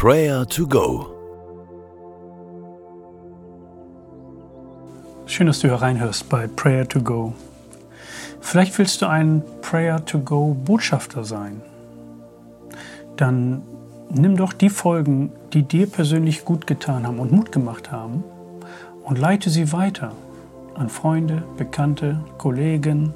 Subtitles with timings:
[0.00, 1.08] Prayer to Go.
[5.26, 7.32] Schön, dass du hereinhörst bei Prayer to Go.
[8.40, 11.62] Vielleicht willst du ein Prayer to Go Botschafter sein.
[13.16, 13.62] Dann
[14.08, 18.22] nimm doch die Folgen, die dir persönlich gut getan haben und Mut gemacht haben
[19.02, 20.12] und leite sie weiter
[20.76, 23.14] an Freunde, Bekannte, Kollegen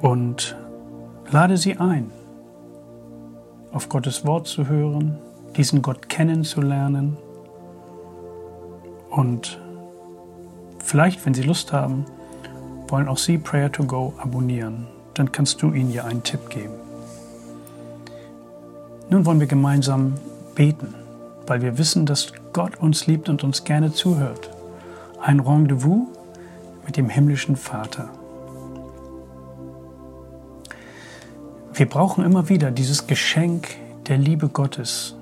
[0.00, 0.56] und
[1.30, 2.10] lade sie ein,
[3.72, 5.18] auf Gottes Wort zu hören,
[5.56, 7.16] diesen Gott kennenzulernen
[9.12, 9.60] und
[10.78, 12.06] vielleicht, wenn sie Lust haben,
[12.88, 14.86] wollen auch sie Prayer to Go abonnieren.
[15.14, 16.74] Dann kannst du ihnen ja einen Tipp geben.
[19.10, 20.14] Nun wollen wir gemeinsam
[20.54, 20.94] beten,
[21.46, 24.50] weil wir wissen, dass Gott uns liebt und uns gerne zuhört.
[25.20, 26.06] Ein Rendezvous
[26.86, 28.08] mit dem himmlischen Vater.
[31.82, 33.66] Wir brauchen immer wieder dieses Geschenk
[34.06, 35.16] der Liebe Gottes,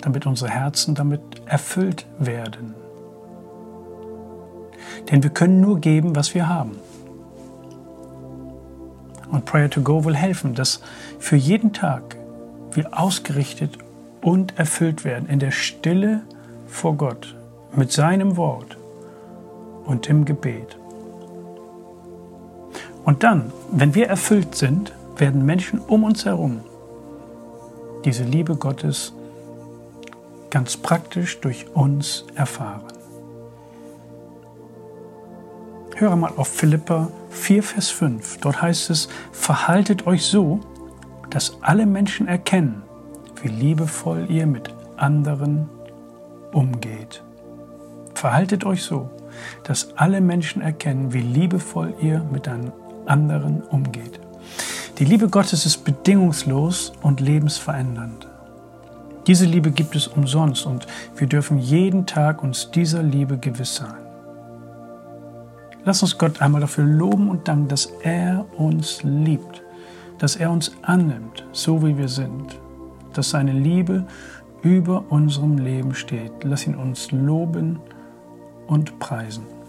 [0.00, 2.76] damit unsere Herzen damit erfüllt werden.
[5.10, 6.78] Denn wir können nur geben, was wir haben.
[9.32, 10.82] Und Prayer to Go will helfen, dass
[11.18, 12.14] für jeden Tag
[12.70, 13.76] wir ausgerichtet
[14.22, 16.20] und erfüllt werden in der Stille
[16.68, 17.34] vor Gott
[17.74, 18.76] mit seinem Wort
[19.84, 20.78] und im Gebet.
[23.02, 26.60] Und dann, wenn wir erfüllt sind, werden Menschen um uns herum
[28.04, 29.12] diese Liebe Gottes
[30.48, 32.82] ganz praktisch durch uns erfahren.
[35.96, 38.38] Höre mal auf Philippa 4, Vers 5.
[38.38, 40.60] Dort heißt es, verhaltet euch so,
[41.28, 42.82] dass alle Menschen erkennen,
[43.42, 45.68] wie liebevoll ihr mit anderen
[46.52, 47.22] umgeht.
[48.14, 49.10] Verhaltet euch so,
[49.64, 52.48] dass alle Menschen erkennen, wie liebevoll ihr mit
[53.06, 54.20] anderen umgeht.
[55.00, 58.28] Die Liebe Gottes ist bedingungslos und lebensverändernd.
[59.26, 63.96] Diese Liebe gibt es umsonst und wir dürfen jeden Tag uns dieser Liebe gewiss sein.
[65.86, 69.62] Lass uns Gott einmal dafür loben und danken, dass er uns liebt,
[70.18, 72.60] dass er uns annimmt, so wie wir sind,
[73.14, 74.06] dass seine Liebe
[74.60, 76.44] über unserem Leben steht.
[76.44, 77.80] Lass ihn uns loben
[78.66, 79.59] und preisen.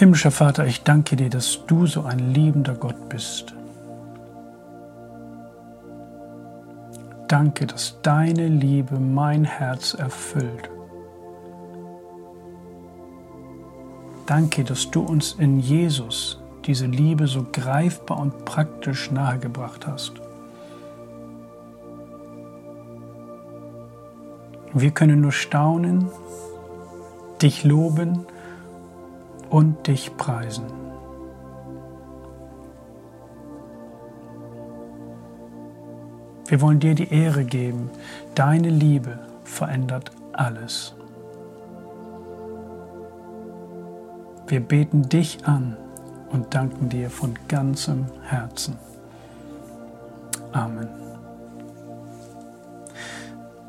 [0.00, 3.52] Himmlischer Vater, ich danke dir, dass du so ein liebender Gott bist.
[7.28, 10.70] Danke, dass deine Liebe mein Herz erfüllt.
[14.24, 20.14] Danke, dass du uns in Jesus diese Liebe so greifbar und praktisch nahegebracht hast.
[24.72, 26.08] Wir können nur staunen,
[27.42, 28.24] dich loben
[29.50, 30.64] und dich preisen.
[36.46, 37.90] Wir wollen dir die Ehre geben.
[38.34, 40.94] Deine Liebe verändert alles.
[44.48, 45.76] Wir beten dich an
[46.30, 48.76] und danken dir von ganzem Herzen.
[50.52, 50.88] Amen.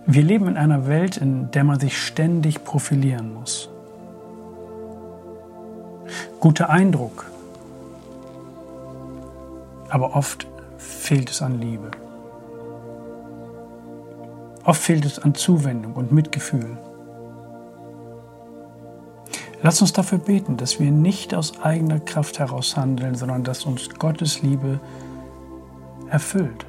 [0.07, 3.70] Wir leben in einer Welt, in der man sich ständig profilieren muss
[6.41, 7.25] guter Eindruck.
[9.87, 10.47] Aber oft
[10.77, 11.91] fehlt es an Liebe.
[14.65, 16.77] Oft fehlt es an Zuwendung und Mitgefühl.
[19.63, 23.89] Lass uns dafür beten, dass wir nicht aus eigener Kraft heraus handeln, sondern dass uns
[23.89, 24.79] Gottes Liebe
[26.09, 26.65] erfüllt.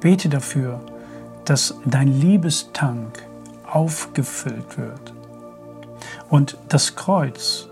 [0.00, 0.80] Bete dafür,
[1.44, 3.22] dass dein Liebestank
[3.70, 5.12] aufgefüllt wird
[6.30, 7.68] und das Kreuz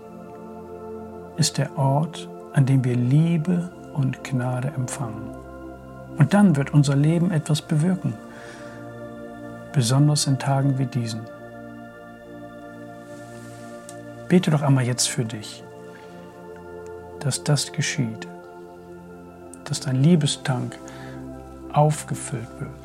[1.37, 5.35] ist der Ort, an dem wir Liebe und Gnade empfangen.
[6.17, 8.13] Und dann wird unser Leben etwas bewirken,
[9.71, 11.21] besonders in Tagen wie diesen.
[14.27, 15.63] Bete doch einmal jetzt für dich,
[17.19, 18.27] dass das geschieht,
[19.63, 20.77] dass dein Liebestank
[21.71, 22.82] aufgefüllt wird.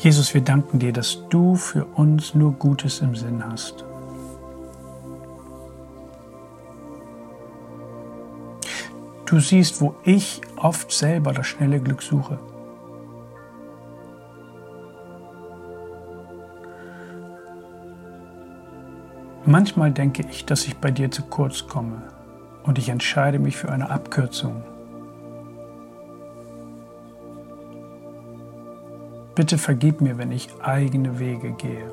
[0.00, 3.84] Jesus, wir danken dir, dass du für uns nur Gutes im Sinn hast.
[9.26, 12.38] Du siehst, wo ich oft selber das schnelle Glück suche.
[19.44, 22.02] Manchmal denke ich, dass ich bei dir zu kurz komme
[22.62, 24.62] und ich entscheide mich für eine Abkürzung.
[29.38, 31.92] Bitte vergib mir, wenn ich eigene Wege gehe.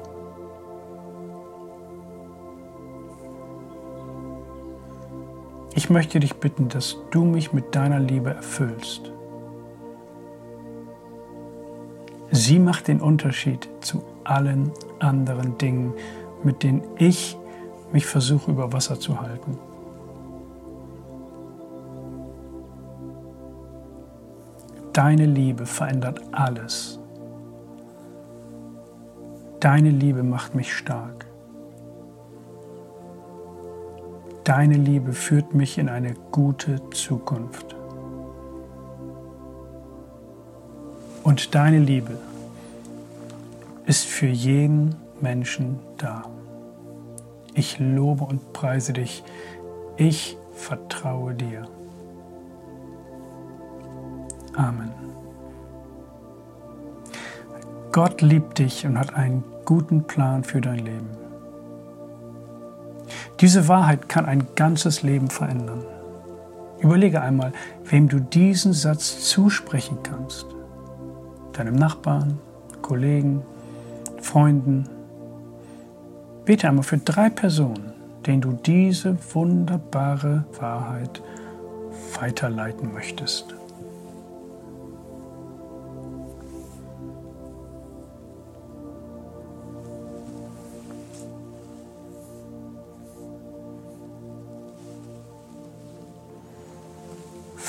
[5.75, 9.11] Ich möchte dich bitten, dass du mich mit deiner Liebe erfüllst.
[12.31, 15.93] Sie macht den Unterschied zu allen anderen Dingen,
[16.43, 17.37] mit denen ich
[17.91, 19.59] mich versuche über Wasser zu halten.
[24.93, 26.99] Deine Liebe verändert alles.
[29.65, 31.25] Deine Liebe macht mich stark.
[34.43, 37.75] Deine Liebe führt mich in eine gute Zukunft.
[41.23, 42.15] Und deine Liebe
[43.87, 46.25] ist für jeden Menschen da.
[47.55, 49.23] Ich lobe und preise dich.
[49.97, 51.67] Ich vertraue dir.
[54.55, 54.91] Amen.
[57.91, 61.09] Gott liebt dich und hat einen guten Plan für dein Leben.
[63.41, 65.83] Diese Wahrheit kann ein ganzes Leben verändern.
[66.79, 67.51] Überlege einmal,
[67.83, 70.45] wem du diesen Satz zusprechen kannst.
[71.53, 72.39] Deinem Nachbarn,
[72.81, 73.41] Kollegen,
[74.21, 74.87] Freunden.
[76.45, 77.93] Bete einmal für drei Personen,
[78.25, 81.21] denen du diese wunderbare Wahrheit
[82.19, 83.55] weiterleiten möchtest.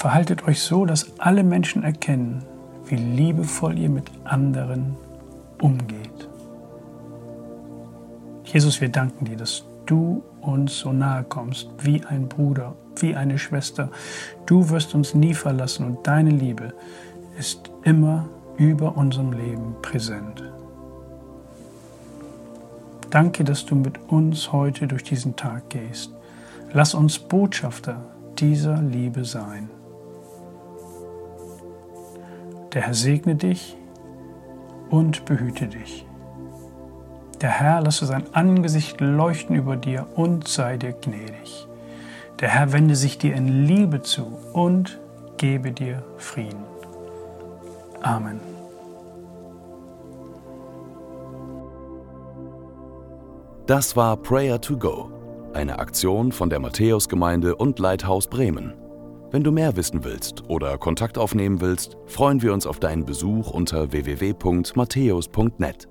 [0.06, 2.44] Verhaltet euch so, dass alle Menschen erkennen,
[2.86, 4.94] wie liebevoll ihr mit anderen
[5.60, 6.28] umgeht.
[8.44, 13.36] Jesus, wir danken dir, dass du uns so nahe kommst, wie ein Bruder, wie eine
[13.36, 13.90] Schwester.
[14.46, 16.72] Du wirst uns nie verlassen und deine Liebe
[17.36, 20.40] ist immer über unserem Leben präsent.
[23.10, 26.12] Danke, dass du mit uns heute durch diesen Tag gehst.
[26.72, 28.00] Lass uns Botschafter
[28.38, 29.68] dieser Liebe sein.
[32.76, 33.74] Der Herr segne dich
[34.90, 36.04] und behüte dich.
[37.40, 41.66] Der Herr lasse sein Angesicht leuchten über dir und sei dir gnädig.
[42.38, 45.00] Der Herr wende sich dir in Liebe zu und
[45.38, 46.64] gebe dir Frieden.
[48.02, 48.40] Amen.
[53.66, 55.10] Das war Prayer to Go,
[55.54, 58.74] eine Aktion von der Matthäusgemeinde und Leithaus Bremen.
[59.30, 63.50] Wenn du mehr wissen willst oder Kontakt aufnehmen willst, freuen wir uns auf deinen Besuch
[63.50, 65.88] unter www.matthäus.net.